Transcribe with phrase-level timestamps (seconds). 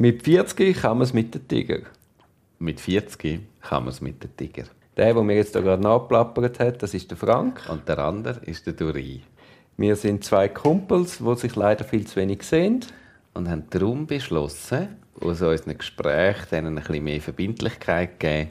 [0.00, 1.80] Mit 40 kann man es mit den Tiger.
[2.60, 4.62] Mit 40 kann man es mit den Tiger.
[4.96, 7.62] Der, der mir jetzt da gerade nachplappert hat, das ist der Frank.
[7.68, 9.24] Und der andere ist der Duri.
[9.76, 12.84] Wir sind zwei Kumpels, die sich leider viel zu wenig sehen.
[13.34, 18.50] Und haben darum beschlossen, aus unseren Gesprächen denen ein bisschen mehr Verbindlichkeit zu geben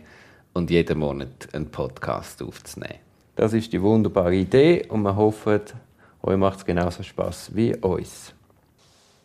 [0.52, 3.00] und jeden Monat einen Podcast aufzunehmen.
[3.38, 5.62] Das ist die wunderbare Idee und wir hoffen,
[6.24, 8.34] euch macht es genauso Spaß wie uns.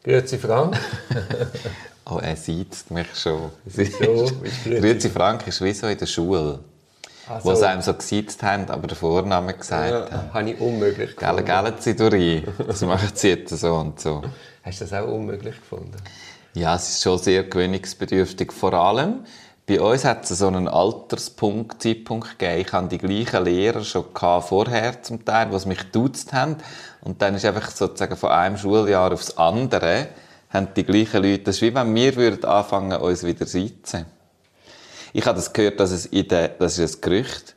[0.05, 0.79] Grüezi Frank.
[2.07, 3.51] oh, er sieht mich schon.
[4.65, 6.61] Grüezi Frank ist wie so in der Schule.
[7.29, 10.35] Also, wo sie einem so gesiezt haben, aber den Vornamen gesagt ja, haben.
[10.35, 11.45] habe ich unmöglich gefunden.
[11.45, 14.23] Gell, sie durch Das machen sie jetzt so und so.
[14.65, 15.97] Hast du das auch unmöglich gefunden?
[16.55, 18.53] Ja, es ist schon sehr gewöhnungsbedürftig.
[18.53, 19.25] Vor allem,
[19.67, 22.61] bei uns hat es so einen Alterspunkt, Zeitpunkt gegeben.
[22.61, 26.57] Ich hatte die gleichen Lehrer schon vorher zum Teil, die mich duzt haben.
[27.01, 30.09] Und dann ist einfach sozusagen von einem Schuljahr aufs andere,
[30.53, 34.07] haben die gleichen Leute, das ist wie wenn wir würden anfangen, uns wieder sitzen.
[35.13, 37.55] Ich habe das gehört, dass es in der, das ist ein Gerücht,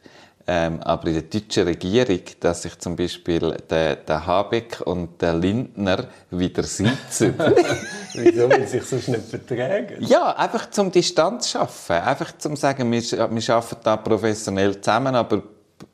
[0.47, 5.33] ähm, aber in der deutschen Regierung, dass sich zum Beispiel der, der Habeck und der
[5.33, 7.33] Lindner wieder sitzen.
[8.13, 9.95] Wieso, weil sich sonst nicht vertragen?
[10.01, 11.95] Ja, einfach zum Distanz schaffen.
[11.95, 15.41] Einfach zum sagen, wir, wir arbeiten da professionell zusammen, aber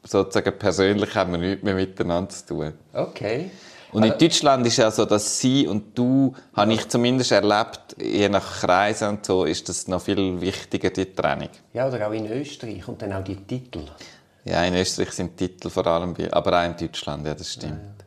[0.04, 2.74] sozusagen persönlich haben wir nichts mehr miteinander zu tun.
[2.94, 3.52] Okay.
[3.92, 8.30] Und in Deutschland ist ja so, dass sie und du, habe ich zumindest erlebt, je
[8.30, 11.50] nach Kreisen und so, ist das noch viel wichtiger, die Trennung.
[11.74, 13.82] Ja, oder auch in Österreich und dann auch die Titel.
[14.46, 17.74] Ja, in Österreich sind Titel vor allem, aber auch in Deutschland, ja, das stimmt.
[17.74, 18.02] Ja.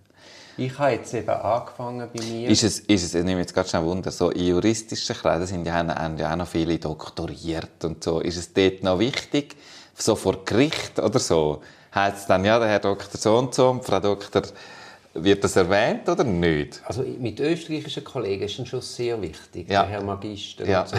[0.57, 2.49] Ich habe jetzt eben angefangen bei mir.
[2.49, 5.67] Ist es, ist es ich nehme jetzt gerade schnell Wunder, so in juristischen Kreisen sind
[5.67, 8.21] ja, haben ja auch noch viele doktoriert und so.
[8.21, 9.57] Ist es dort noch wichtig,
[9.95, 11.61] so vor Gericht oder so,
[11.95, 14.43] heißt es dann, ja, der Herr Doktor so und so und Frau Doktor
[15.15, 16.83] wird das erwähnt oder nicht?
[16.85, 19.83] Also mit österreichischen Kollegen ist es schon sehr wichtig, ja.
[19.83, 20.83] der Herr Magister ja.
[20.83, 20.97] und so.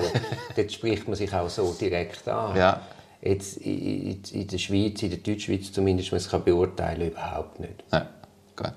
[0.56, 2.56] Dort spricht man sich auch so direkt an.
[2.56, 2.82] Ja.
[3.22, 7.84] Jetzt in, in der Schweiz, in der Deutschschweiz zumindest, man es kann beurteilen überhaupt nicht.
[7.92, 8.08] Ja,
[8.56, 8.74] gut.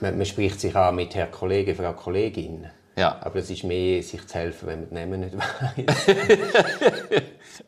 [0.00, 2.66] Man, man, spricht sich an mit Herr Kollege, Frau Kollegin.
[2.96, 3.18] Ja.
[3.20, 7.22] Aber es ist mehr, sich zu helfen, wenn man den Namen nicht weiß.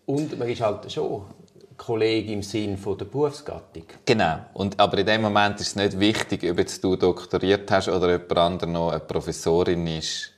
[0.06, 1.22] und man ist halt schon
[1.76, 3.84] Kollege im Sinn von der Berufsgattung.
[4.04, 4.38] Genau.
[4.54, 8.10] Und, aber in dem Moment ist es nicht wichtig, ob jetzt du doktoriert hast oder
[8.12, 10.32] jemand anderes noch eine Professorin ist.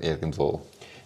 [0.00, 0.60] Irgendwo.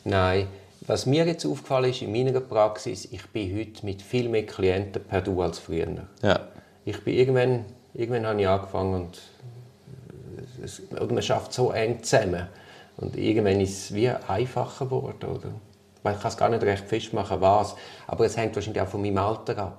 [0.04, 0.46] Nein.
[0.86, 5.02] Was mir jetzt aufgefallen ist in meiner Praxis, ich bin heute mit viel mehr Klienten
[5.04, 5.86] per Du als früher.
[6.22, 6.40] Ja.
[6.84, 9.18] Ich bin irgendwann, irgendwann habe ich angefangen und
[10.64, 12.48] es, oder man schafft so eng zusammen.
[12.96, 15.30] Und irgendwann ist es wie einfacher geworden.
[15.30, 15.52] Oder?
[16.02, 17.76] Man kann es gar nicht recht festmachen, was.
[18.06, 19.78] Aber es hängt wahrscheinlich auch von meinem Alter ab.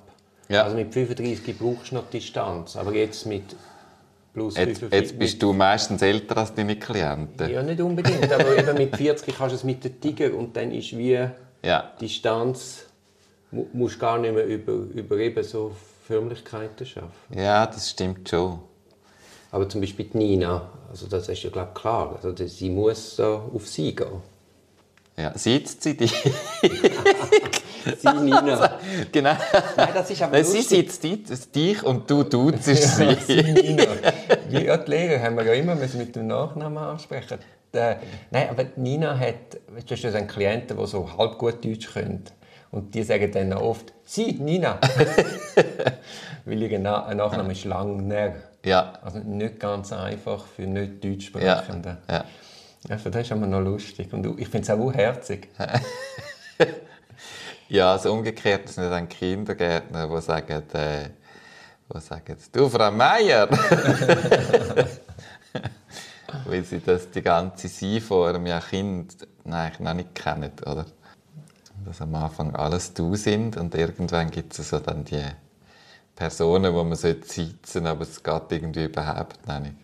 [0.50, 0.64] Ja.
[0.64, 2.76] Also mit 35 brauchst du noch Distanz.
[2.76, 3.56] Aber jetzt mit
[4.34, 4.92] plus jetzt, 45...
[4.92, 7.50] Jetzt bist du meistens älter als deine Klienten.
[7.50, 8.32] Ja, nicht unbedingt.
[8.32, 11.28] aber eben mit 40 kannst du es mit den Tiger und dann ist wie
[11.64, 11.92] ja.
[12.00, 12.86] Distanz...
[13.52, 15.76] Du musst gar nicht mehr über, über eben so
[16.08, 17.38] Förmlichkeiten schaffen.
[17.38, 18.60] Ja, das stimmt schon.
[19.52, 22.16] Aber zum Beispiel die Nina, also das ist ja glaube klar.
[22.16, 24.22] Also sie muss so auf sie gehen.
[25.18, 26.12] Ja, sitzt sie dich?
[26.62, 28.80] sie, Nina.
[29.12, 29.34] genau.
[29.78, 32.74] Nein, das ist aber Sie sitzt dich und du tust sie.
[32.74, 33.84] ja, sie, Nina.
[34.50, 37.40] Ja, die Lehrer haben wir ja immer mit dem Nachnamen ansprechen.
[37.74, 38.00] Der,
[38.32, 39.56] nein, aber Nina hat,
[39.88, 42.24] du hast einen Klienten, der so halb gut Deutsch können.
[42.72, 44.80] Und die sagen dann oft, sie, Nina.
[46.46, 48.34] Weil ihr Nachname ist Langner.
[48.66, 48.94] Ja.
[49.02, 51.98] Also nicht ganz einfach für nicht Deutschsprechende.
[52.08, 52.16] Ja.
[52.16, 52.26] ja.
[52.90, 54.12] Also das ist immer noch lustig.
[54.12, 55.50] Und ich finde es auch herzig.
[57.70, 61.10] ja, also umgekehrt sind dann Kindergärtner, die sagen, äh,
[61.94, 63.48] die sagen du Frau Meier!
[66.46, 70.86] Weil sie das die ganze Sie-Form ja Kind noch nicht kennen, oder?
[71.86, 75.26] Dass am Anfang alles du sind und irgendwann gibt es so dann die
[76.16, 79.76] Personen, wo man sitzen sollte, aber es geht irgendwie überhaupt nicht.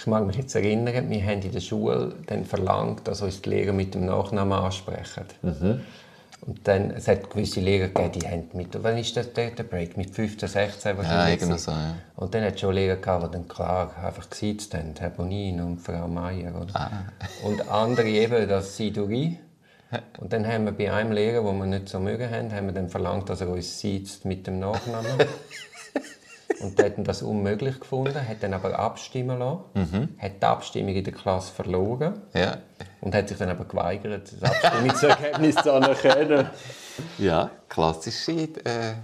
[0.00, 3.50] Ich mag mich jetzt erinnern, wir haben in der Schule dann verlangt, dass uns die
[3.50, 5.24] Lehrer mit dem Nachnamen ansprechen.
[5.42, 5.80] Mhm.
[6.46, 9.64] Und dann, es hat gewisse Lehrer gegeben, die haben mit, wann ist das der, der
[9.64, 9.98] Break?
[9.98, 11.42] Mit 15, 16 wahrscheinlich?
[11.42, 11.96] Ja, irgendwie so, ja.
[12.16, 15.60] Und dann hat es schon Lehrer gehabt, die dann klar einfach gesiezt haben, Herr Bonin
[15.60, 16.58] und Frau Meier.
[16.58, 16.76] Oder?
[16.76, 16.90] Ah.
[17.44, 19.38] Und andere eben das Siduri.
[20.18, 22.72] Und dann haben wir bei einem Lehrer, den wir nicht so mögen haben, haben wir
[22.72, 25.10] dann verlangt, dass er uns sieht mit dem Nachnamen.
[26.60, 30.08] Und der hat das unmöglich gefunden, hat dann aber abstimmen lassen, mhm.
[30.18, 32.58] hat die Abstimmung in der Klasse verloren ja.
[33.00, 36.46] und hat sich dann aber geweigert, das Abstimmungsergebnis zu anerkennen.
[37.18, 38.32] Ja, klassische...
[38.32, 38.94] Äh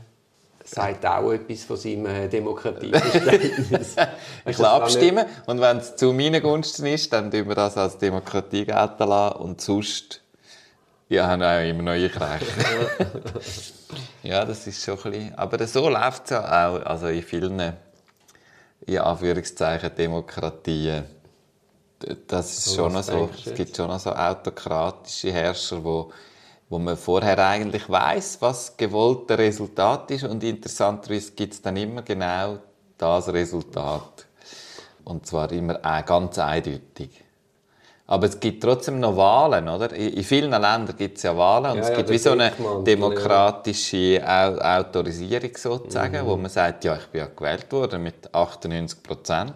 [0.68, 3.96] sagt auch etwas von seinem äh, Demokratieverständnis.
[4.46, 7.98] ich will abstimmen und wenn es zu meinen Gunsten ist, dann tun wir das als
[7.98, 10.22] Demokratie gelten lassen und sonst
[11.08, 13.06] Ja, haben auch immer neue Rechte.
[14.24, 15.34] ja, das ist schon ein bisschen...
[15.36, 17.74] Aber so läuft es ja auch also in vielen,
[18.86, 21.04] in Anführungszeichen, Demokratien.
[22.26, 23.30] Das ist So schon noch so.
[23.44, 26.12] Es gibt schon noch so autokratische Herrscher, wo,
[26.68, 32.02] wo man vorher eigentlich weiß, was gewollte Resultat ist und interessanterweise gibt es dann immer
[32.02, 32.58] genau
[32.98, 34.26] das Resultat.
[35.04, 37.25] Und zwar immer auch ganz eindeutig.
[38.08, 39.92] Aber es gibt trotzdem noch Wahlen, oder?
[39.92, 42.30] In vielen Ländern gibt es ja Wahlen und Ja, es ja, gibt der wie so
[42.30, 42.52] eine
[42.84, 46.26] demokratische Au- Autorisierung sozusagen, Mhm.
[46.28, 49.54] wo man sagt, ja, ich bin ja gewählt worden mit 98 Prozent.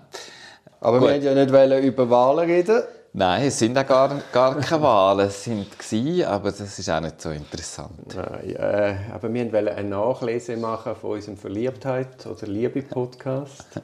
[0.81, 1.09] Aber Gut.
[1.09, 2.83] wir wollten ja nicht wollen über Wahlen reden.
[3.13, 7.01] Nein, es sind auch gar, gar keine Wahlen, es sind gewesen, aber das ist auch
[7.01, 8.15] nicht so interessant.
[8.15, 13.65] Nein, äh, aber wir wollten eine Nachlese machen von unserem Verliebtheit- oder Liebe-Podcast.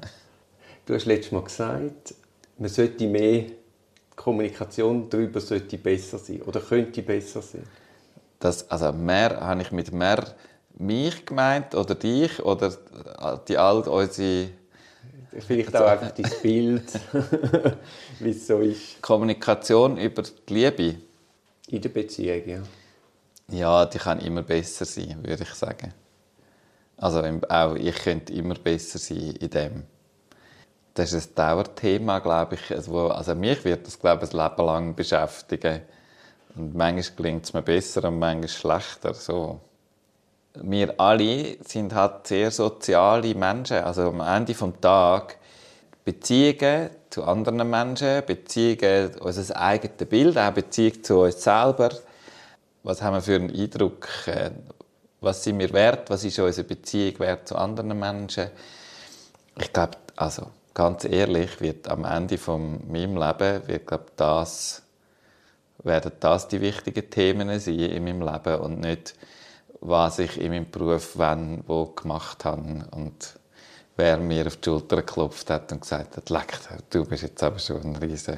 [0.86, 2.14] Du hast letztes Mal gesagt,
[2.58, 3.46] man sollte mehr,
[4.16, 7.64] Kommunikation darüber sollte besser sein oder könnte besser sein.
[8.40, 10.24] Das, also mehr, habe ich mit mehr
[10.78, 12.72] mich gemeint oder dich oder
[13.48, 14.48] die all unsere
[15.38, 17.00] Vielleicht auch einfach dein Bild,
[18.20, 20.96] wie es so ist Kommunikation über die Liebe.
[21.68, 22.42] in der Beziehung.
[22.48, 22.62] Ja.
[23.48, 25.92] Ja, die kann immer besser sein, würde ich sagen.
[26.96, 29.82] Also auch ich könnte immer besser sein in dem.
[30.96, 32.74] Das ist ein Dauerthema, glaube ich.
[32.74, 35.82] Also, also mich wird das, glaube ich, ein Leben lang beschäftigen.
[36.54, 39.12] Und manchmal gelingt es mir besser und manchmal schlechter.
[39.12, 39.60] So.
[40.54, 43.84] Wir alle sind halt sehr soziale Menschen.
[43.84, 45.36] Also am Ende des Tages
[46.02, 51.90] Beziehungen zu anderen Menschen, Beziehungen, unser eigenes Bild, auch Beziehung zu uns selber.
[52.84, 54.08] Was haben wir für einen Eindruck?
[54.28, 54.50] äh,
[55.20, 56.08] Was sind wir wert?
[56.08, 58.48] Was ist unsere Beziehung wert zu anderen Menschen?
[59.58, 64.82] Ich glaube, also ganz ehrlich, wird am Ende von meinem Leben wird, glaub, das
[65.82, 69.14] werden das die wichtigen Themen sein in meinem Leben und nicht,
[69.80, 73.38] was ich in meinem Beruf wann, wo gemacht habe und
[73.96, 76.58] wer mir auf die Schulter geklopft hat und gesagt hat, leck,
[76.90, 78.36] du bist jetzt aber schon ein Riese.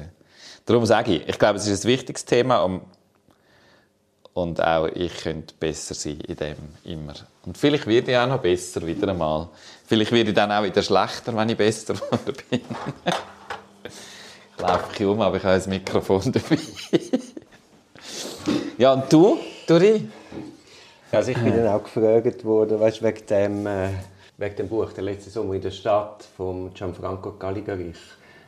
[0.65, 2.83] Darum sage ich, ich glaube, es ist ein wichtiges Thema und,
[4.33, 7.13] und auch ich könnte besser sein in dem immer.
[7.45, 9.49] Und vielleicht werde ich auch noch besser wieder einmal.
[9.85, 12.61] Vielleicht werde ich dann auch wieder schlechter, wenn ich besser geworden bin.
[13.83, 16.59] ich laufe ich um, aber ich habe ein Mikrofon dabei.
[18.77, 19.37] ja, und du,
[19.67, 20.09] Dori?
[21.11, 23.89] Also ich bin dann auch gefragt worden, weißt, wegen, dem, äh,
[24.37, 27.97] wegen dem Buch «Der letzte Sommer in der Stadt» von Gianfranco Galligarich,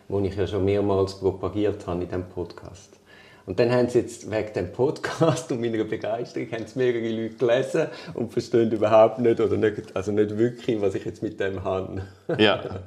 [0.07, 3.00] wo ich ja schon mehrmals propagiert habe in diesem Podcast.
[3.45, 7.87] Und dann haben sie jetzt wegen dem Podcast und meiner Begeisterung haben mehrere Leute gelesen
[8.13, 12.03] und verstehen überhaupt nicht oder nicht, also nicht wirklich, was ich jetzt mit dem habe.
[12.37, 12.61] Ja.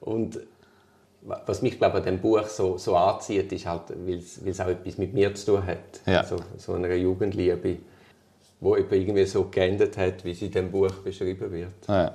[0.00, 0.38] Und
[1.22, 4.96] was mich glaube an dem Buch so, so anzieht, ist halt, weil es auch etwas
[4.96, 6.00] mit mir zu tun hat.
[6.06, 6.20] Ja.
[6.20, 7.78] Also, so einer Jugendliebe,
[8.60, 11.72] wo eben irgendwie so geendet hat, wie sie in dem Buch beschrieben wird.
[11.88, 12.12] ja.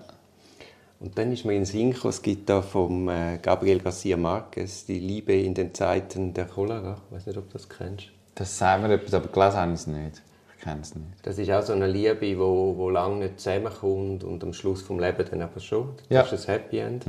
[1.03, 4.85] Und dann ist mir in Sinn gekommen, es gibt da vom äh, Gabriel Garcia Marquez
[4.85, 6.97] «Die Liebe in den Zeiten der Cholera».
[7.09, 8.05] Ich weiß nicht, ob du das kennst.
[8.35, 10.21] Das sagen wir etwas, aber gelesen habe ich es nicht.
[10.57, 11.07] Ich kenne es nicht.
[11.23, 14.81] Das ist auch so eine Liebe, die wo, wo lange nicht zusammenkommt und am Schluss
[14.81, 15.89] vom Lebens dann aber schon.
[15.97, 16.21] Das Ja.
[16.21, 17.05] ist ein Happy End.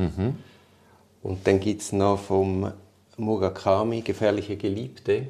[1.22, 2.72] Und dann gibt es noch vom
[3.16, 5.28] Murakami «Gefährliche Geliebte».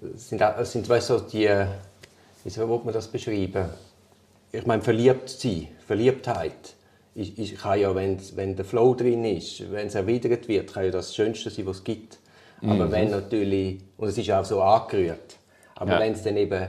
[0.00, 1.48] Das sind, das sind weißt, du, die,
[2.44, 3.70] wie soll man das beschreiben?
[4.52, 6.74] Ich meine, verliebt sein, Verliebtheit,
[7.18, 10.84] ist, ist, kann ja, wenn, wenn der Flow drin ist, wenn es erwidert wird, kann
[10.84, 12.18] ja das Schönste sein, was es gibt.
[12.62, 15.36] Aber wenn natürlich, und es ist auch so angerührt,
[15.76, 16.00] aber Ja.
[16.00, 16.68] wenn es dann eben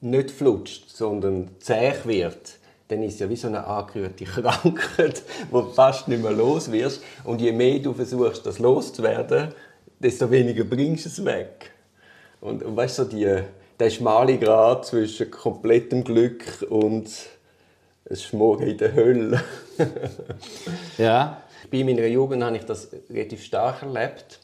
[0.00, 5.62] nicht flutscht, sondern zäh wird, dann ist es ja wie so eine angerührte Krankheit, wo
[5.62, 7.02] du fast nicht mehr los wirst.
[7.24, 9.48] Und je mehr du versuchst, das loszuwerden,
[9.98, 11.70] desto weniger bringst du es weg.
[12.40, 13.38] Und, und weißt du, so die,
[13.78, 17.08] der schmale Grat zwischen komplettem Glück und
[18.08, 19.42] ein Schmoren in der Hölle.
[20.98, 21.42] Ja.
[21.70, 24.40] Bei meiner Jugend habe ich das relativ stark erlebt.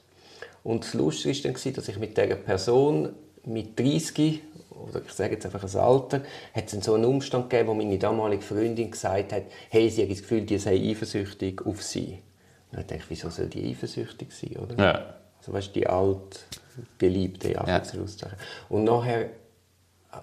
[0.64, 5.34] Und das Lustige war dann, dass ich mit dieser Person mit 30, oder ich sage
[5.34, 6.22] jetzt einfach ein Alter,
[6.54, 10.02] hat es dann so einen Umstand gegeben, wo meine damalige Freundin gesagt hat, hey, sie
[10.02, 12.18] hat das Gefühl, die sei eifersüchtig auf sie.
[12.70, 14.82] Und ich dachte, wieso soll die eifersüchtig sein, oder?
[14.82, 15.14] Ja.
[15.38, 16.46] Also weißt, die alt
[16.98, 17.64] Geliebte, ja.
[18.68, 19.30] Und nachher,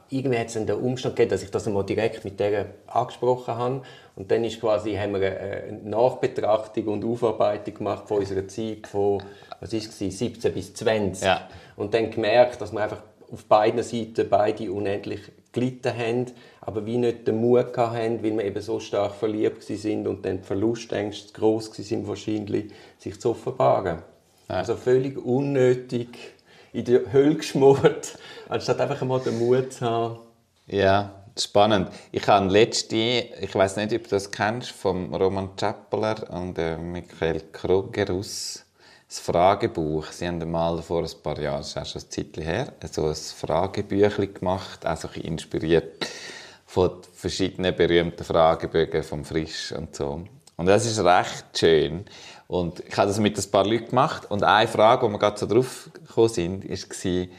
[0.09, 3.81] irgendwie hat es den Umstand gegeben, dass ich das einmal direkt mit der angesprochen habe.
[4.15, 9.21] Und dann ist quasi, haben wir eine Nachbetrachtung und Aufarbeitung gemacht von unserer Zeit von,
[9.59, 11.25] was ist es, 17 bis 20.
[11.25, 11.47] Ja.
[11.75, 16.25] Und dann gemerkt, dass wir einfach auf beiden Seiten beide unendlich gelitten haben,
[16.61, 20.41] aber wie nicht den Mut hatten, weil wir eben so stark verliebt sind und dann
[20.41, 23.99] die Verlustängste gross waren wahrscheinlich, sich zu offenbaren.
[24.47, 26.34] Also völlig unnötig
[26.75, 28.17] in die Hölle geschmort,
[28.49, 30.19] anstatt einfach mal den Mut zu haben.
[30.67, 31.89] Ja, spannend.
[32.11, 36.77] Ich habe letzte, ich weiß nicht, ob du das kennst, vom Roman Chappeler und äh,
[36.77, 38.65] Michael Kruger aus
[39.07, 40.07] das Fragebuch.
[40.07, 43.05] Sie haben mal vor ein paar Jahren, das ist auch schon ein Zeitchen her, so
[43.05, 46.07] ein Fragebüchlein gemacht, auch so ein bisschen inspiriert
[46.65, 50.25] von verschiedenen berühmten Fragebögen vom Frisch und so.
[50.57, 52.05] Und das ist recht schön.
[52.47, 55.37] Und ich habe das mit ein paar Leuten gemacht und eine Frage, wo wir gerade
[55.37, 57.29] so drauf gekommen sind, war, in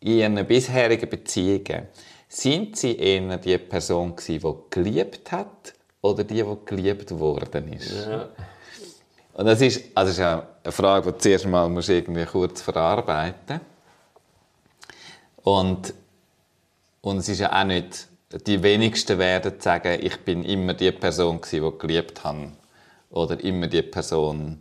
[0.00, 1.88] Ihren bisherigen Beziehungen,
[2.28, 8.06] sind Sie eher die Person gewesen, die geliebt hat oder die, die geliebt worden ist?
[8.06, 8.28] Ja.
[9.32, 12.60] Und das ist, also das ist eine Frage, die du zuerst mal musst irgendwie kurz
[12.60, 13.60] verarbeiten
[15.42, 15.94] und
[17.04, 18.08] und es ist ja auch nicht,
[18.46, 22.36] die wenigsten werden sagen, ich bin immer die Person gewesen, die geliebt hat.
[23.14, 24.60] Oder immer die Person,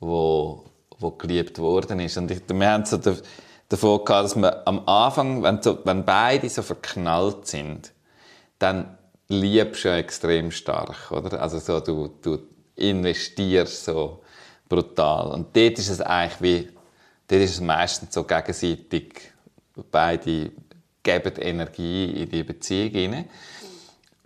[0.00, 0.54] die,
[1.00, 2.16] die geliebt worden ist.
[2.16, 6.48] Und ich, wir haben so davon gehabt, dass man am Anfang, wenn, so, wenn beide
[6.48, 7.92] so verknallt sind,
[8.58, 8.96] dann
[9.28, 11.40] liebst du ja extrem stark, oder?
[11.40, 12.38] Also so, du, du
[12.74, 14.22] investierst so
[14.68, 15.32] brutal.
[15.32, 16.68] Und dort ist es eigentlich wie,
[17.28, 19.32] dort ist es meistens so gegenseitig,
[19.90, 20.52] beide
[21.02, 23.30] geben Energie in die Beziehung hinein.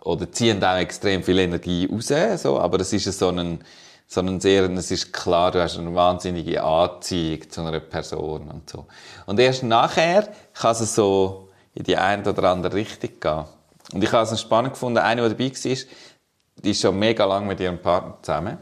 [0.05, 2.59] Oder ziehen auch extrem viel Energie raus, so.
[2.59, 3.59] aber es ist so ein,
[4.05, 8.69] so ein sehr, es ist klar, du hast eine wahnsinnige Anziehung zu einer Person und
[8.69, 8.85] so.
[9.25, 13.45] Und erst nachher kann es so in die eine oder andere Richtung gehen.
[13.93, 15.77] Und ich habe es spannend gefunden, eine, die dabei war,
[16.63, 18.59] die ist schon mega lange mit ihrem Partner zusammen.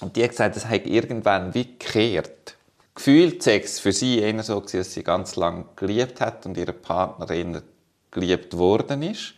[0.00, 2.56] Und die hat gesagt, das hat irgendwann wie gekehrt.
[2.94, 6.72] Gefühlt Sex für sie eher so gewesen, dass sie ganz lange geliebt hat und ihre
[6.72, 7.62] Partner eher
[8.10, 9.34] geliebt worden ist.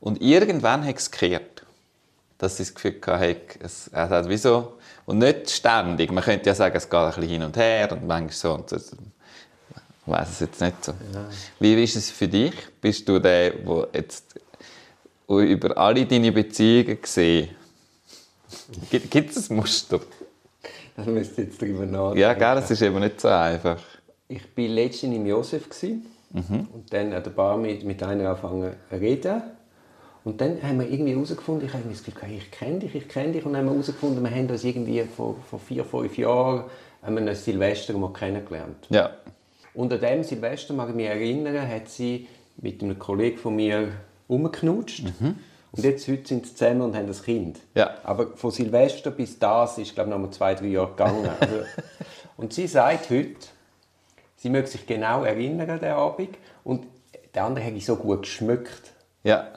[0.00, 1.64] Und irgendwann hat es gekehrt.
[2.38, 6.12] Dass sie das Gefühl hatte, es, es hat wie so, und nicht ständig.
[6.12, 8.54] Man könnte ja sagen, es geht ein bisschen hin und her und manchmal so.
[8.54, 10.92] Und das, ich weiß es jetzt nicht so.
[10.92, 11.28] Ja.
[11.58, 12.52] Wie ist es für dich?
[12.80, 14.38] Bist du der, der jetzt
[15.28, 17.50] über alle deine Beziehungen gesehen,
[18.90, 20.00] gibt es ein Muster?
[20.96, 22.18] Das müsst ihr jetzt drüber nachdenken.
[22.18, 23.78] Ja, gell, das ist eben nicht so einfach.
[24.28, 26.68] Ich war letztens im Josef mhm.
[26.72, 29.42] und dann an der Bar mit, mit einer angefangen zu reden.
[30.28, 33.32] Und dann haben wir irgendwie herausgefunden, ich habe das Gefühl, ich kenne dich, ich kenne
[33.32, 33.46] dich.
[33.46, 36.64] Und dann haben wir herausgefunden, wir haben uns irgendwie vor, vor vier, fünf Jahren
[37.00, 38.76] an einem Silvester mal kennengelernt.
[38.90, 39.12] Ja.
[39.72, 43.88] Und an diesem Silvester, mag ich mich erinnern, hat sie mit einem Kollegen von mir
[44.26, 45.04] umgeknutscht.
[45.18, 45.36] Mhm.
[45.72, 47.60] Und jetzt heute sind sie zusammen und haben ein Kind.
[47.74, 47.94] Ja.
[48.04, 51.26] Aber von Silvester bis das ist, glaube ich, noch mal zwei, drei Jahre gegangen.
[51.40, 51.54] Also,
[52.36, 53.34] und sie sagt heute,
[54.36, 56.86] sie möchte sich genau erinnern an den Abend und
[57.34, 58.92] der andere hat so gut geschmückt.
[59.24, 59.54] Ja.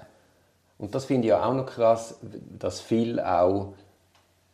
[0.81, 2.17] Und das finde ich ja auch noch krass,
[2.57, 3.73] dass viel auch,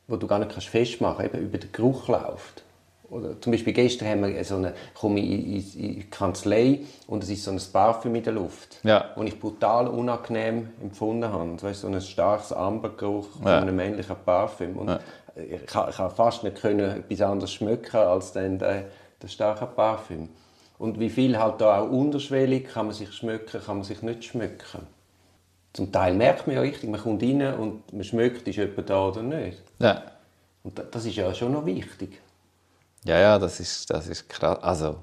[0.09, 2.63] wo du gar nicht festmachen kannst, eben über den Geruch läuft.
[3.09, 7.23] Oder zum Beispiel gestern haben wir so eine, komme ich in, in die Kanzlei und
[7.23, 9.05] es ist so ein Parfüm in der Luft, ja.
[9.15, 11.55] das ich brutal unangenehm empfunden habe.
[11.61, 13.41] Das so ein starkes Ambergeruch ja.
[13.43, 14.75] von einem männlichen Parfüm.
[14.75, 14.99] Und ja.
[15.37, 18.83] ich, habe fast nicht können etwas anderes schmecken als dann der,
[19.21, 20.27] der starke Parfüm.
[20.77, 24.25] Und wie viel halt da auch unterschwellig kann man sich schmecken, kann man sich nicht
[24.25, 24.96] schmecken.
[25.73, 29.07] Zum Teil merkt man ja richtig, man kommt rein und man schmeckt, ist jemand da
[29.07, 29.61] oder nicht.
[29.79, 30.03] Ja.
[30.63, 32.19] Und das ist ja schon noch wichtig.
[33.05, 34.61] Ja, ja, das ist, das ist krass.
[34.61, 34.97] Also,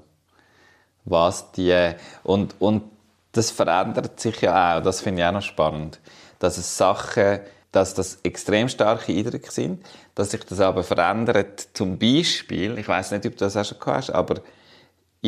[1.05, 1.93] was die.
[2.23, 2.83] Und, und
[3.31, 4.83] das verändert sich ja auch.
[4.83, 5.99] Das finde ich auch noch spannend.
[6.39, 7.39] Dass es Sachen,
[7.71, 11.67] dass das extrem starke Eindrücke sind, dass sich das aber verändert.
[11.73, 14.41] Zum Beispiel, ich weiß nicht, ob du das auch schon hast, aber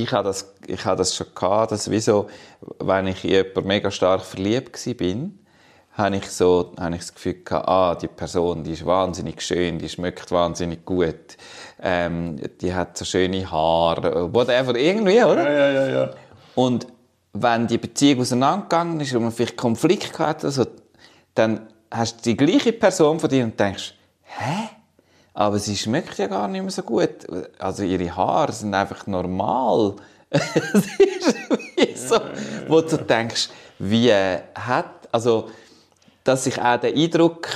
[0.03, 2.27] ich habe das, ich habe das schon gehabt, dass wieso,
[2.79, 5.29] wenn ich in jemanden mega stark verliebt war,
[5.93, 9.79] habe ich so, habe ich das Gefühl gehabt, ah, die Person, die ist wahnsinnig schön,
[9.79, 11.37] die schmeckt wahnsinnig gut,
[11.81, 15.51] ähm, die hat so schöne Haare, whatever, irgendwie, oder?
[15.51, 16.09] Ja, ja, ja, ja.
[16.53, 16.87] Und
[17.33, 20.65] wenn die Beziehung auseinandergegangen ist und man vielleicht Konflikt hatte, also,
[21.33, 24.69] dann hast du die gleiche Person von dir und denkst, hä?
[25.37, 27.27] Aber sie schmeckt ja gar nicht mehr so gut.
[27.59, 29.93] Also ihre Haare sind einfach normal.
[30.31, 30.87] es
[31.75, 32.19] ist so,
[32.67, 35.51] wo du denkst, wie hat, also,
[36.23, 37.49] dass sich auch der Eindruck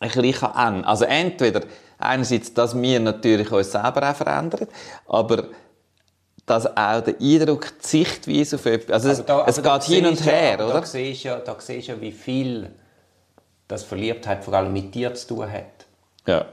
[0.00, 1.62] ein bisschen ändern Also entweder
[1.96, 4.68] einerseits, dass wir natürlich uns selber auch verändern,
[5.08, 5.44] aber
[6.44, 10.22] dass auch der Eindruck, die Sichtweise auf etwas, also es, da, es geht hin und
[10.26, 10.74] her, ja, oder?
[10.74, 12.70] Da siehst du ja, da siehst ja, wie viel
[13.66, 15.86] das Verliebtheit vor allem mit dir zu tun hat.
[16.26, 16.44] Ja.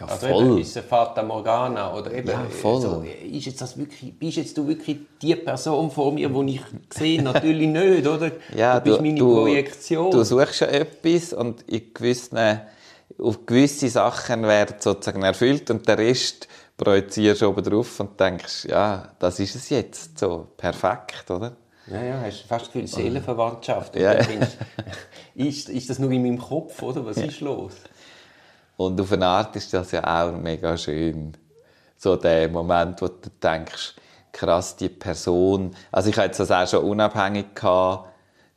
[0.00, 0.44] Ja, also voll.
[0.46, 2.80] Eben, ist es Fata Morgana oder eben, ja, voll.
[2.80, 6.62] So, ist jetzt das wirklich, bist jetzt du wirklich die Person vor mir, die ich
[6.90, 7.22] sehe?
[7.22, 8.32] Natürlich nicht, oder?
[8.56, 10.10] Ja, du bist meine du, Projektion.
[10.10, 12.38] Du suchst ja etwas und in gewissen,
[13.18, 19.08] auf gewisse Sachen werden sozusagen erfüllt und der Rest projizierst oben drauf und denkst, ja,
[19.18, 21.56] das ist es jetzt, so, perfekt, oder?
[21.86, 23.96] Ja, ja, hast fast das Gefühl, Seelenverwandtschaft.
[23.96, 24.22] Und Ja, ja.
[24.22, 24.46] du,
[25.34, 27.04] ist, ist das nur in meinem Kopf, oder?
[27.04, 27.72] Was ist los?
[28.80, 31.36] Und auf eine Art ist das ja auch mega schön.
[31.98, 33.94] So der Moment, wo du denkst,
[34.32, 35.76] krass, die Person.
[35.92, 38.08] Also ich hatte das auch schon unabhängig gehabt,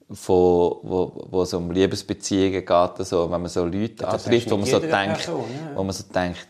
[0.10, 4.56] von, wo, wo es um Liebesbeziehungen geht, so, wenn man so Leute hast antrifft, wo
[4.56, 5.76] man so denkt, Person, ja.
[5.76, 6.48] wo man so denkt,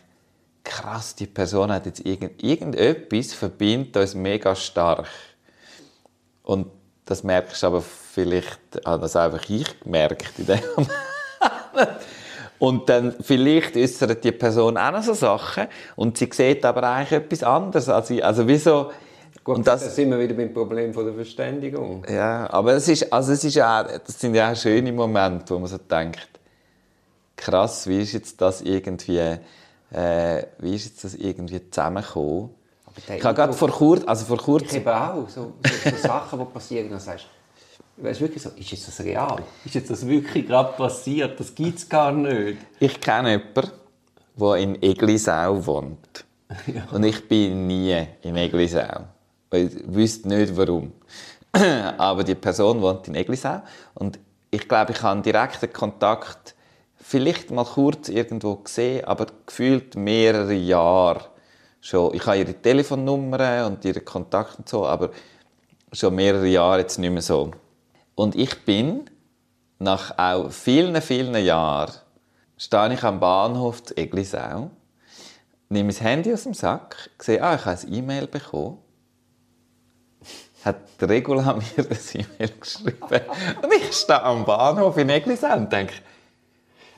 [0.63, 5.07] krass, die Person hat jetzt irgend, irgendetwas verbindet uns mega stark.
[6.43, 6.67] Und
[7.05, 11.97] das merkst du aber vielleicht, habe das einfach ich gemerkt in dem Moment.
[12.63, 15.67] Und dann vielleicht äußert die Person auch noch so Sachen
[15.97, 17.89] und sie sieht aber eigentlich etwas anderes.
[17.89, 18.23] als ich.
[18.23, 18.89] also wieso?
[19.43, 22.05] Gut, und da das, sind wir wieder beim Problem von der Verständigung.
[22.09, 25.59] ja, aber es ist, also es ist auch, das sind ja auch schöne Momente, wo
[25.59, 26.29] man so denkt,
[27.35, 32.51] krass, wie ist jetzt das irgendwie, äh, wie ist jetzt das irgendwie zusammengekommen?
[32.95, 35.27] Ich habe gerade vor kurzem, also vor Ich kurzem, eben auch.
[35.27, 37.42] So, so, so Sachen, die passieren, dann sagst du,
[37.97, 39.43] weißt du wirklich so, ist jetzt das real?
[39.65, 41.39] Ist jetzt das wirklich gerade passiert?
[41.39, 42.57] Das gibt es gar nicht.
[42.79, 43.71] ich kenne jemanden,
[44.35, 46.25] der in Eglisau wohnt.
[46.91, 49.05] Und ich bin nie in Eglisau.
[49.51, 50.93] Ich wüsste nicht, warum.
[51.97, 53.61] Aber die Person wohnt in Eglisau.
[53.93, 54.19] Und
[54.49, 56.55] ich glaube, ich habe einen direkten Kontakt
[57.03, 61.25] vielleicht mal kurz irgendwo gesehen, aber gefühlt mehrere Jahre
[61.81, 62.13] schon.
[62.13, 65.09] Ich habe ihre Telefonnummer und ihre Kontakte und so, aber
[65.91, 67.51] schon mehrere Jahre jetzt nicht mehr so.
[68.15, 69.09] Und ich bin
[69.79, 71.93] nach auch vielen, vielen Jahren
[72.57, 74.69] stehe ich am Bahnhof zu Eglisau,
[75.69, 78.77] nehme mein Handy aus dem Sack, sehe, ah, ich habe ein E-Mail bekommen.
[80.63, 83.21] Hat Regula mir das E-Mail geschrieben.
[83.61, 85.95] Und ich stehe am Bahnhof in Eglisau und denke,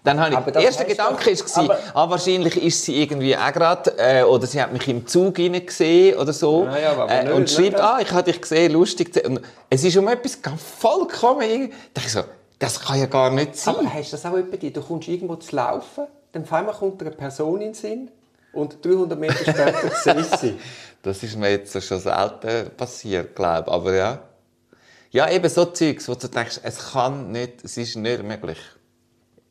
[0.05, 3.35] dann habe ich, Aber der erste Gedanke doch- war, aber- ah, wahrscheinlich ist sie irgendwie
[3.35, 6.65] auch gerade, äh, oder sie hat mich im Zug gesehen oder so.
[6.65, 7.79] Ja, ja, äh, und nicht, schreibt, nicht.
[7.81, 9.11] ah, ich habe dich gesehen, lustig.
[9.25, 12.23] Und es ist um etwas ganz vollkommen, da dachte ich so,
[12.59, 13.75] das kann ja gar nicht sein.
[13.75, 14.71] Aber hast du das auch bei dir?
[14.71, 18.11] Du kommst irgendwo zu laufen, dann auf einmal kommt eine Person in den Sinn
[18.53, 20.59] und 300 Meter später siehst sie.
[21.03, 23.73] Das ist mir jetzt schon selten passiert, glaube ich.
[23.73, 24.19] Aber ja.
[25.11, 28.57] Ja, eben so Zeugs, wo du denkst, es kann nicht, es ist nicht möglich.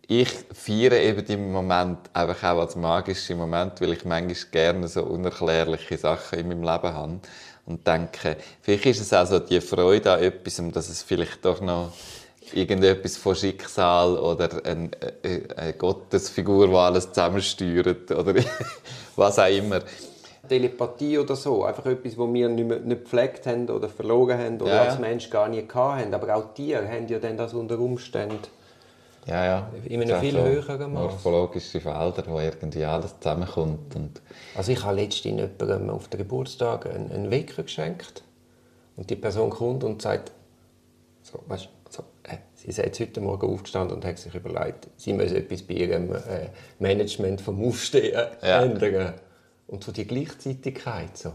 [0.06, 5.02] Ich feiere eben den Moment einfach auch als magischen Moment, weil ich manchmal gerne so
[5.02, 7.20] unerklärliche Sachen in meinem Leben habe.
[7.66, 11.62] Und denke, vielleicht ist es auch so die Freude an etwas, dass es vielleicht doch
[11.62, 11.92] noch
[12.52, 14.90] irgendetwas von Schicksal oder eine,
[15.22, 18.34] eine, eine Gottesfigur, die alles zusammensteuert oder
[19.16, 19.80] was auch immer.
[20.46, 24.60] Telepathie oder so, einfach etwas, das wir nicht, mehr, nicht gepflegt haben oder verloren haben
[24.60, 26.12] oder Ja, als Mensch gar nie gehabt haben.
[26.12, 28.40] Aber auch Tiere haben ja dann das unter Umständen.
[29.26, 29.70] Ja, ja.
[29.84, 31.02] In einem viel höheren Maß.
[31.12, 33.96] Morphologische Felder, wo irgendwie alles zusammenkommt.
[33.96, 34.20] Und
[34.54, 38.22] Also ich habe letztens jemandem auf den Geburtstag einen, einen Wecker geschenkt
[38.96, 40.32] und die Person kommt und sagt,
[41.22, 45.14] so, weißt, so, äh, sie ist jetzt heute Morgen aufgestanden und hat sich überlegt, sie
[45.14, 48.62] müsse etwas bei ihrem äh, Management vom Aufstehen Ja.
[48.62, 49.14] ändern.
[49.66, 51.32] Und so die Gleichzeitigkeit, so.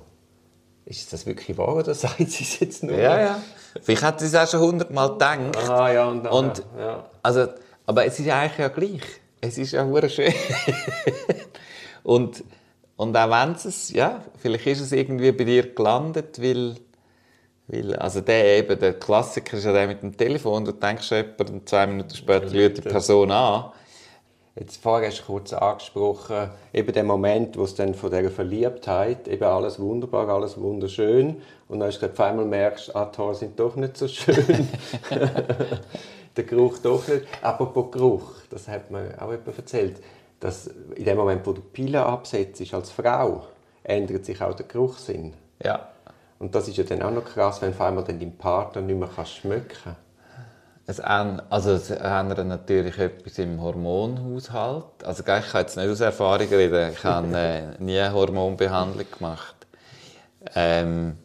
[0.85, 2.97] Ist das wirklich wahr oder sagt sie es jetzt nur?
[2.97, 3.39] ja, ja.
[3.81, 5.69] Vielleicht hat sie es auch schon hundertmal gedacht.
[5.69, 7.05] Ah, ja, und, dann, Und, ja.
[7.23, 7.47] also,
[7.89, 9.01] aber es ist eigentlich ja gleich.
[9.41, 10.31] Es ist ja hure schön.
[12.03, 12.43] und,
[12.97, 16.75] und auch wenn es, ja, vielleicht ist es irgendwie bei dir gelandet, weil,
[17.67, 21.49] weil also der eben, der Klassiker ist ja der mit dem Telefon, du denkst jemand
[21.49, 23.71] und zwei Minuten später ruft die Person an.
[24.55, 29.27] Jetzt vorher hast du kurz angesprochen, eben der Moment, wo es dann von dieser Verliebtheit,
[29.27, 33.33] eben alles wunderbar, alles wunderschön, und dann hast du auf einmal merkst, ah, die Haare
[33.33, 34.67] sind doch nicht so schön.
[36.39, 37.25] der Geruch doch nicht.
[37.41, 39.97] Apropos Geruch, das hat mir auch jemand erzählt,
[40.39, 43.47] dass in dem Moment, wo du Pille absetzt als Frau,
[43.83, 45.33] ändert sich auch der Geruchssinn.
[45.63, 45.89] Ja.
[46.39, 48.97] Und das ist ja dann auch noch krass, wenn auf einmal dann dein Partner nicht
[48.97, 49.95] mehr kannst schmecken
[50.85, 55.03] Es, also es ändert natürlich etwas im Hormonhaushalt.
[55.03, 56.93] Also ich kann jetzt nicht aus Erfahrung reden.
[56.93, 59.55] Ich habe äh, nie eine Hormonbehandlung gemacht.
[60.55, 61.17] Ähm,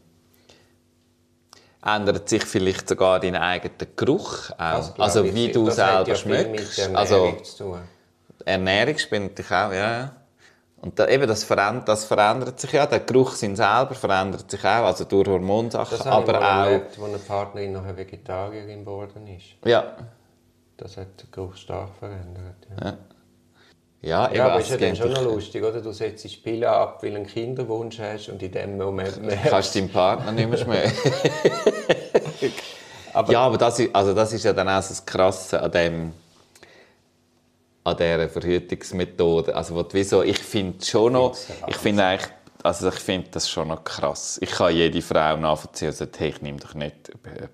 [1.84, 4.98] ändert sich vielleicht sogar dein eigener Geruch auch.
[4.98, 6.94] Also wie du das selber ja viel mit schmeckst.
[6.94, 7.36] Also
[8.44, 9.90] Ernährung spielt natürlich auch, ja.
[9.90, 10.12] ja.
[10.80, 12.86] Und da, eben, das, verändert, das verändert sich ja.
[12.86, 16.66] Der Geruchssinn selber verändert sich auch, also durch Hormonsachen, Das aber auch...
[16.66, 19.46] erlebt, wo eine Partnerin nachher Vegetarierin geworden ist.
[19.64, 19.96] Ja,
[20.76, 22.56] Das hat den Geruch stark verändert.
[22.78, 22.98] Ja, ja.
[24.04, 25.80] Ja, ja aber es ist ja dann schon noch lustig, oder?
[25.80, 29.44] Du setzt die Pille ab, weil du einen Kinderwunsch hast und in dem Moment merkst
[29.50, 30.92] kannst deinem Partner nicht mehr schmecken.
[33.14, 36.12] Aber- ja, aber das ist, also das ist ja dann auch das Krasse an dem
[37.84, 39.54] an dieser Verhütungsmethode.
[39.54, 41.36] Also, wo du wie so, ich finde schon noch,
[41.68, 42.28] ich finde eigentlich,
[42.64, 44.38] also ich finde das schon noch krass.
[44.42, 47.12] Ich kann jede Frau nachvollziehen und sagen, hey, ich nehme doch nicht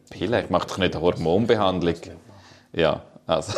[0.08, 1.94] Pille, ich mache doch nicht eine Hormonbehandlung.
[2.72, 3.52] Ja, also.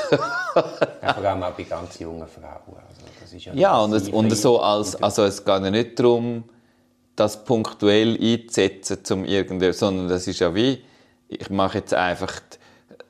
[1.03, 2.77] Ja, vor allem auch bei ganz jungen Frauen.
[3.23, 6.45] Also, ja, Ja, und, es, und so als, also es geht ja nicht darum,
[7.17, 9.27] das punktuell einzusetzen, zum
[9.73, 10.83] sondern das ist ja wie,
[11.29, 12.41] ich mache jetzt einfach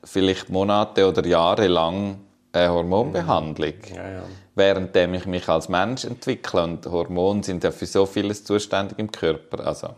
[0.03, 2.19] vielleicht Monate oder Jahre lang
[2.51, 4.23] eine Hormonbehandlung, Ja, ja.
[4.55, 9.11] währenddem ich mich als Mensch entwickle und Hormone sind ja für so vieles zuständig im
[9.11, 9.89] Körper, also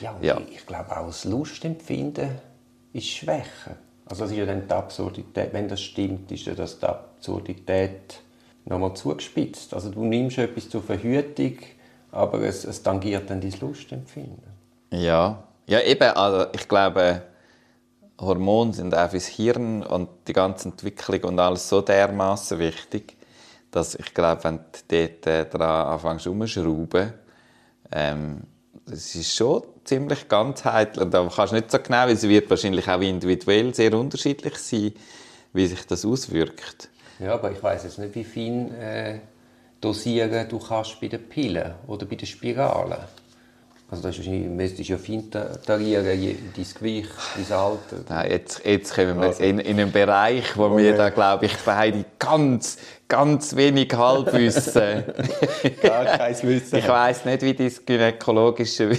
[0.00, 0.38] Ja, Ja.
[0.50, 2.30] ich glaube auch das Lustempfinden
[2.92, 3.76] ist schwächer.
[4.12, 8.20] Also das ist ja dann die Absurdität, wenn das stimmt, ist ja das die Absurdität
[8.66, 9.72] nochmal zugespitzt.
[9.72, 11.56] Also du nimmst etwas zur Verhütung,
[12.10, 14.42] aber es, es tangiert dann dein Lustempfinden.
[14.90, 17.22] Ja, ja eben, also ich glaube,
[18.20, 23.16] Hormone sind auch fürs Hirn und die ganze Entwicklung und alles so dermaßen wichtig,
[23.70, 27.14] dass ich glaube, wenn du dort äh, daran anfängst rumzuschrauben,
[27.90, 28.42] ähm,
[28.86, 31.08] das ist schon ziemlich ganzheitlich.
[31.10, 34.92] Da kannst du nicht so genau, weil es wird wahrscheinlich auch individuell sehr unterschiedlich sein,
[35.52, 36.88] wie sich das auswirkt.
[37.18, 39.20] Ja, aber ich weiß jetzt nicht, wie fein äh,
[39.80, 42.98] dosieren du kannst bei den Pillen oder bei den Spiralen.
[43.92, 46.18] Also das ist wahrscheinlich, du müsstest ja fein ta- tarieren, dein
[46.74, 47.96] Gewicht, dein Alter.
[48.08, 49.42] Nein, jetzt, jetzt kommen wir Also.
[49.42, 55.04] in, in einen Bereich, wo wir da, glaube ich, beide ganz, ganz wenig Halbwissen.
[55.82, 56.76] Gar kein Wissen.
[56.78, 58.96] ich weiss nicht, wie dein gynäkologische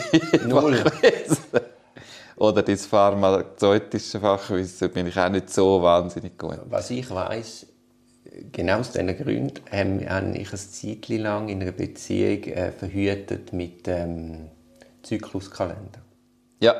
[0.47, 0.75] Null.
[0.75, 1.37] Fachwissen
[2.35, 6.59] oder dein pharmazeutische Fachwissen bin ich auch nicht so wahnsinnig gut.
[6.69, 7.65] Was ich weiß,
[8.51, 13.53] genau aus diesen Gründen ähm, habe ich ein Zeitchen lang in einer Beziehung äh, verhütet
[13.53, 14.49] mit ähm,
[15.03, 16.01] Zykluskalender.
[16.59, 16.75] Ja,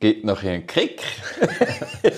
[0.00, 1.02] gibt noch einen Kick.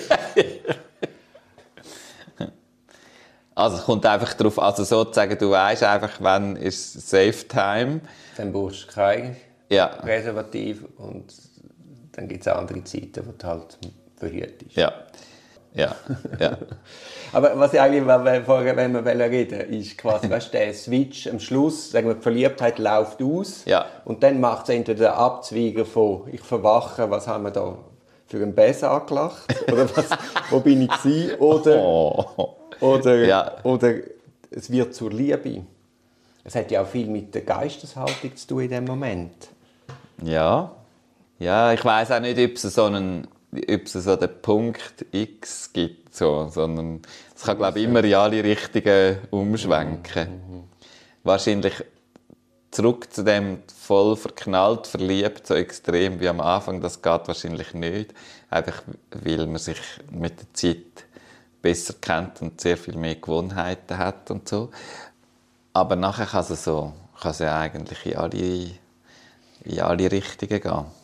[3.54, 8.00] also es kommt einfach darauf, also sozusagen, du weißt einfach, wann ist Safe Time.
[8.36, 9.36] Dann brauchst du kein
[9.68, 11.32] Ja, Präservativ und
[12.12, 13.78] dann gibt es andere Zeiten, wo du halt
[14.16, 14.76] verhütest.
[14.76, 14.92] ja,
[15.74, 15.94] ja,
[16.38, 16.58] ja.
[17.32, 21.28] Aber was ich eigentlich wenn- vorher, wenn wir reden wollen, ist quasi weißt, der Switch
[21.28, 23.86] am Schluss, sagen wir, die Verliebtheit läuft aus Ja.
[24.04, 27.76] und dann macht es entweder den Abzweiger von «Ich verwache, was haben wir da
[28.26, 30.06] für einen Besen angelacht?» oder was,
[30.50, 32.56] «Wo bin ich gewesen?» oder, Oh.
[32.80, 33.52] oder, Ja.
[33.62, 33.94] oder
[34.50, 35.62] es wird zur Liebe.
[36.42, 39.48] Es hat ja auch viel mit der Geisteshaltung zu tun in dem Moment.
[40.22, 40.72] Ja.
[41.38, 45.72] Ja, ich weiß auch nicht, ob es so einen, ob es so den Punkt X
[45.72, 47.02] gibt, so, sondern
[47.34, 50.68] es kann, glaube ich, immer in alle Richtungen umschwenken.
[51.24, 51.74] Wahrscheinlich
[52.70, 58.14] zurück zu dem voll verknallt, verliebt, so extrem wie am Anfang, das geht wahrscheinlich nicht.
[58.48, 61.06] Einfach, weil man sich mit der Zeit
[61.60, 64.70] besser kennt und sehr viel mehr Gewohnheiten hat und so.
[65.72, 68.70] Aber nachher kann es so, kann es ja eigentlich in alle,
[69.64, 70.99] in alle Richtungen gehen.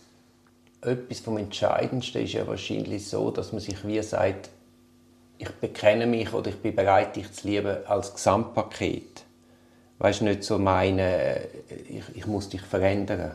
[0.87, 4.51] Etwas vom Entscheidendsten ist ja wahrscheinlich so, dass man sich wie sagt,
[5.39, 9.25] ich bekenne mich oder ich bin bereit, dich zu lieben als Gesamtpaket.
[9.99, 11.41] Weißt nicht so meine,
[11.89, 13.33] ich, ich muss dich verändern.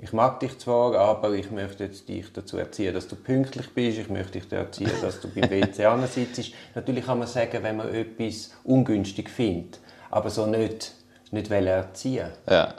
[0.00, 3.98] Ich mag dich zwar, aber ich möchte jetzt dich dazu erziehen, dass du pünktlich bist.
[3.98, 6.52] Ich möchte dich dazu erziehen, dass du beim WC sitzt.
[6.74, 10.94] Natürlich kann man sagen, wenn man etwas ungünstig findet, aber so nicht,
[11.32, 12.28] nicht erziehen.
[12.48, 12.74] Ja.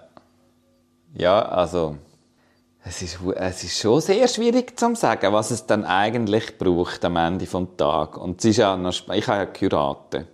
[1.14, 1.98] Ja, also
[2.84, 7.18] es ist, es ist schon sehr schwierig zu sagen, was es dann eigentlich braucht am
[7.18, 8.18] Ende des Tages.
[8.18, 10.28] Und es ist ja noch, ich habe ja geheiratet.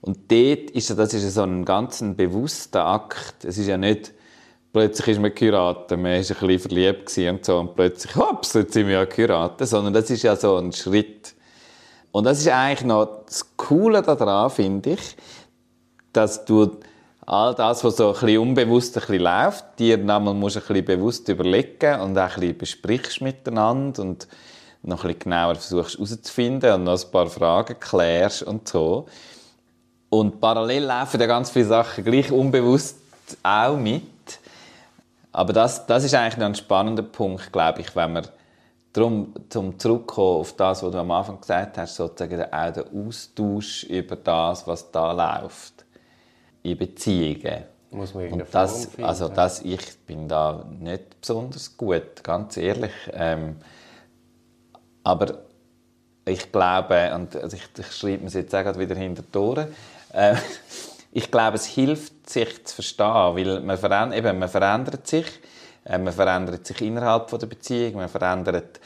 [0.00, 3.44] Und dort ist ja, das ist ja so ein ganz bewusster Akt.
[3.44, 4.12] Es ist ja nicht,
[4.72, 8.72] plötzlich ist man geheiratet, man war ein bisschen verliebt und so, und plötzlich, hops, jetzt
[8.72, 9.68] sind wir ja geheiratet.
[9.68, 11.34] Sondern das ist ja so ein Schritt.
[12.12, 15.16] Und das ist eigentlich noch das Coole daran, finde ich,
[16.12, 16.78] dass du
[17.30, 20.84] all das, was so ein bisschen unbewusst ein bisschen läuft, dir nochmal musst ein bisschen
[20.84, 24.26] bewusst überlegen und auch ein bisschen besprichst miteinander und
[24.82, 29.06] noch ein bisschen genauer versuchst herauszufinden und noch ein paar Fragen klärst und so.
[30.08, 32.96] Und parallel laufen ja ganz viele Sachen gleich unbewusst
[33.44, 34.02] auch mit.
[35.30, 38.26] Aber das, das ist eigentlich noch ein spannender Punkt, glaube ich, wenn man
[38.92, 43.84] Darum, zum Zurückkommen auf das, was du am Anfang gesagt hast, sozusagen auch der Austausch
[43.84, 45.79] über das, was da läuft
[46.62, 47.64] in Beziehungen.
[47.90, 49.04] Muss man Und das, finden.
[49.04, 52.92] also das, ich bin da nicht besonders gut, ganz ehrlich.
[53.12, 53.56] Ähm,
[55.02, 55.38] aber
[56.24, 59.38] ich glaube, und also ich, ich schreibe mir es jetzt auch gerade wieder hinter die
[59.38, 59.68] Ohren,
[60.12, 60.36] äh,
[61.12, 65.26] ich glaube, es hilft, sich zu verstehen, weil man, verändert, eben, man verändert sich,
[65.84, 68.78] äh, man verändert sich innerhalb von der Beziehung, man verändert,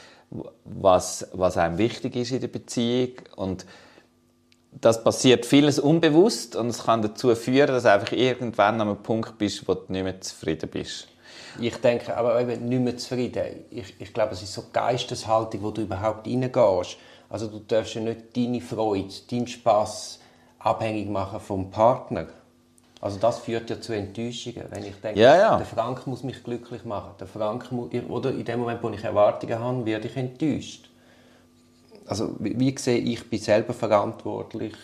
[0.65, 3.67] was, was einem wichtig ist in der Beziehung und
[4.81, 8.97] das passiert vieles unbewusst und es kann dazu führen, dass du einfach irgendwann an einem
[9.03, 11.09] Punkt bist, wo du nicht mehr zufrieden bist.
[11.61, 13.45] Ich denke, aber eben nicht mehr zufrieden.
[13.71, 16.97] Ich, ich glaube, es ist so Geisteshaltung, wo du überhaupt reingehst.
[17.31, 20.19] Also du darfst ja nicht deine Freude, deinen Spass
[20.59, 22.27] abhängig machen vom Partner.
[23.01, 24.65] Also das führt ja zu Enttäuschungen.
[24.71, 25.57] Wenn ich denke, Ja, ja.
[25.59, 27.11] der Frank muss mich glücklich machen.
[27.21, 30.89] Der Frank mu- oder in dem Moment, wo ich Erwartungen habe, werde ich enttäuscht.
[32.07, 34.75] Also wie, wie sehe ich, bin selber verantwortlich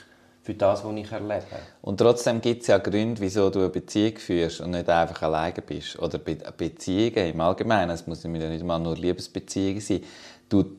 [0.42, 1.44] für das, was ich erlebe.
[1.82, 5.60] Und trotzdem gibt es ja Gründe, wieso du eine Beziehung führst und nicht einfach alleine
[5.60, 5.98] bist.
[5.98, 7.90] Oder Be Beziehungen im Allgemeinen.
[7.90, 10.02] Es muss ja nicht mal nur Liebesbeziehungen sein.
[10.48, 10.78] Du,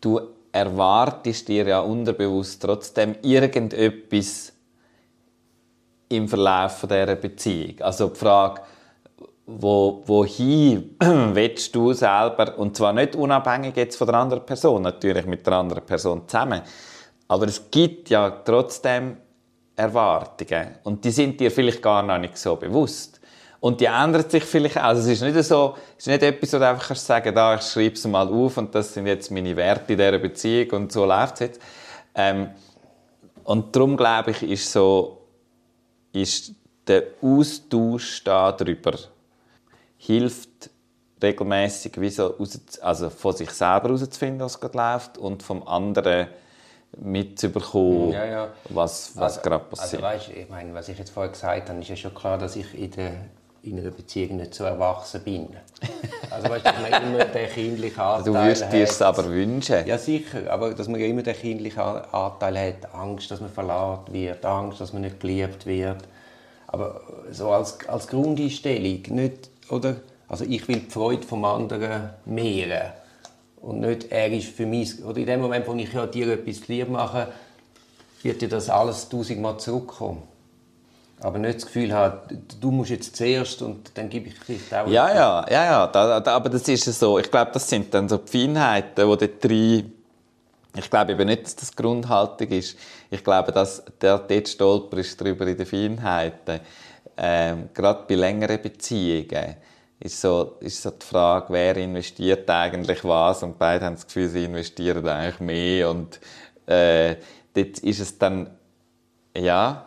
[0.00, 0.20] du
[0.50, 4.52] erwartest dir ja unterbewusst trotzdem irgendetwas
[6.08, 7.80] im Verlauf dieser Beziehung.
[7.80, 8.62] Also die Frage,
[9.46, 15.26] wo, wohin willst du selber, und zwar nicht unabhängig jetzt von der anderen Person, natürlich
[15.26, 16.62] mit der anderen Person zusammen,
[17.28, 19.16] aber es gibt ja trotzdem
[19.74, 23.20] Erwartungen und die sind dir vielleicht gar noch nicht so bewusst.
[23.58, 24.82] Und die ändern sich vielleicht auch.
[24.82, 27.62] Also es ist nicht so, es ist nicht etwas, wo du einfach sagen, da, ich
[27.62, 31.04] schreibe es mal auf und das sind jetzt meine Werte in dieser Beziehung und so
[31.04, 31.60] läuft es jetzt.
[32.16, 32.48] Ähm,
[33.44, 35.22] und darum glaube ich, ist so,
[36.12, 36.54] ist
[36.88, 38.92] der Austausch darüber
[40.06, 40.70] hilft
[41.22, 46.26] regelmäßig wie so raus, also von sich selber herauszufinden, was gerade läuft und vom anderen
[46.98, 48.48] mitzubekommen, Ja, ja.
[48.68, 50.02] was, was gerade passiert.
[50.02, 52.56] Also weißt, ich meine, was ich jetzt vorher gesagt habe, ist ja schon klar, dass
[52.56, 53.12] ich in, der,
[53.62, 55.48] in einer Beziehung nicht so erwachsen bin.
[56.30, 59.86] Also weißt, dass man immer den kindlichen Anteil du würdest dir es aber wünschen.
[59.86, 64.12] Ja, sicher, aber dass man ja immer den kindlichen Anteil hat, Angst, dass man verlassen
[64.12, 66.02] wird, Angst, dass man nicht geliebt wird.
[66.66, 69.96] Aber so als, als Grundeinstellung, nicht, oder?
[70.28, 72.92] Also ich will die Freude vom anderen mehren.
[73.60, 76.68] Und nicht, er ist für mich, oder in dem Moment, wo ich ja dir etwas
[76.68, 77.28] lieb mache,
[78.22, 80.22] wird dir das alles tausendmal zurückkommen.
[81.20, 82.18] Aber nicht das Gefühl haben,
[82.60, 85.86] du musst jetzt zuerst und dann gebe ich vielleicht auch Ja, ja, ja, ja.
[85.86, 87.18] Da, da, aber das ist so.
[87.18, 89.92] Ich glaube, das sind dann so die Feinheiten, die dort rein...
[90.74, 92.76] Ich glaube eben nicht, dass das Grundhaltung ist.
[93.10, 96.60] Ich glaube, dass der dort stolper ist drüber in den Feinheiten.
[97.16, 99.56] Ähm, gerade bei längeren Beziehungen
[100.00, 104.28] ist so, ist so die Frage, wer investiert eigentlich was und beide haben das Gefühl,
[104.28, 106.20] sie investieren eigentlich mehr und
[106.66, 107.16] äh,
[107.54, 108.50] dort ist es dann,
[109.36, 109.86] ja,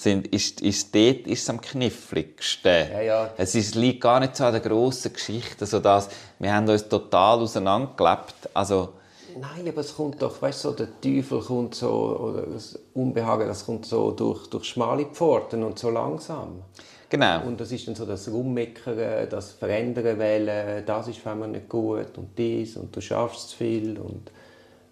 [0.00, 2.90] sind, ist, ist dort ist es am kniffligsten.
[2.90, 3.30] Ja, ja.
[3.36, 6.88] Es ist, liegt gar nicht so an der grossen Geschichte, so dass wir haben uns
[6.88, 8.48] total auseinandergelebt.
[8.54, 8.94] Also,
[9.38, 13.46] Nein, aber es kommt doch, weißt du, so, der Teufel kommt so, oder das Unbehagen,
[13.46, 16.62] das kommt so durch, durch schmale Pforten und so langsam.
[17.08, 17.44] genau.
[17.46, 21.68] Und das ist dann so das Rummeckern, das Verändern wollen, das ist für mich nicht
[21.68, 24.30] gut und dies und du schaffst zu viel und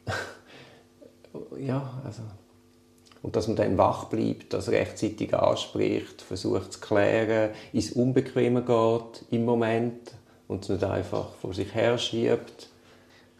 [1.59, 2.23] ja, also
[3.23, 9.25] und dass man dann wach bleibt, das rechtzeitig anspricht, versucht zu klären, ins Unbequeme geht
[9.31, 10.13] im Moment
[10.47, 12.69] und es nicht einfach vor sich her schiebt.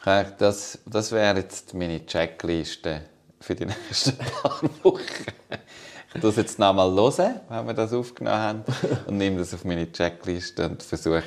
[0.05, 3.03] Das, das wäre jetzt meine Checkliste
[3.41, 5.03] für die nächsten paar Wochen.
[6.15, 8.65] Ich es jetzt nochmal hören, wenn wir das aufgenommen haben,
[9.07, 11.23] und nehme das auf meine Checkliste und versuche,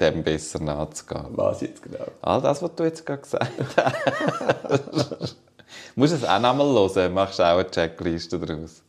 [0.00, 1.26] dem besser nachzugehen.
[1.32, 2.06] Was jetzt genau?
[2.22, 5.36] All das, was du jetzt gerade gesagt hast.
[5.94, 8.82] Musst du es auch nochmal hören, machst du auch eine Checkliste daraus.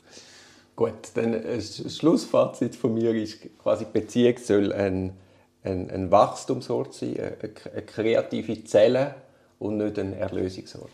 [0.76, 5.14] Gut, dann äh, das Schlussfazit von mir ist quasi, die Beziehung soll ein,
[5.64, 7.38] ein, ein Wachstumsort sein, eine,
[7.74, 9.16] eine kreative Zelle
[9.60, 10.90] und nicht ein Erlösungsort.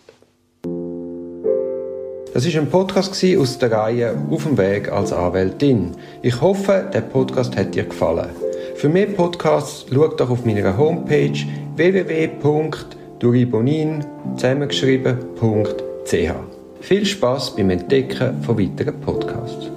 [2.34, 5.96] Das ist ein Podcast aus der Reihe Auf dem Weg als Anwältin.
[6.22, 8.30] Ich hoffe, der Podcast hat dir gefallen.
[8.76, 11.34] Für mehr Podcasts schau doch auf meiner Homepage
[11.76, 16.32] www.duribonin zusammengeschrieben.ch.
[16.82, 19.77] Viel Spaß beim Entdecken von weiteren Podcasts.